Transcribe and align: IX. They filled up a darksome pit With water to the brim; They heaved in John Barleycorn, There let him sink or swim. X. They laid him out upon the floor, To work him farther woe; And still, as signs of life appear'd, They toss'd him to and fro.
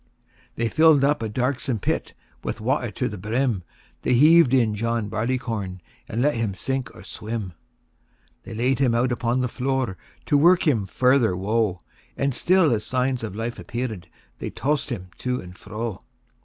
IX. 0.01 0.47
They 0.55 0.67
filled 0.69 1.03
up 1.03 1.21
a 1.21 1.29
darksome 1.29 1.77
pit 1.77 2.15
With 2.43 2.59
water 2.59 2.89
to 2.89 3.07
the 3.07 3.19
brim; 3.19 3.61
They 4.01 4.15
heaved 4.15 4.51
in 4.51 4.73
John 4.73 5.09
Barleycorn, 5.09 5.79
There 6.07 6.17
let 6.17 6.33
him 6.33 6.55
sink 6.55 6.89
or 6.95 7.03
swim. 7.03 7.49
X. 7.53 7.55
They 8.41 8.55
laid 8.55 8.79
him 8.79 8.95
out 8.95 9.11
upon 9.11 9.41
the 9.41 9.47
floor, 9.47 9.97
To 10.25 10.39
work 10.39 10.65
him 10.67 10.87
farther 10.87 11.37
woe; 11.37 11.81
And 12.17 12.33
still, 12.33 12.73
as 12.73 12.83
signs 12.83 13.23
of 13.23 13.35
life 13.35 13.59
appear'd, 13.59 14.07
They 14.39 14.49
toss'd 14.49 14.89
him 14.89 15.09
to 15.19 15.39
and 15.39 15.55
fro. 15.55 15.99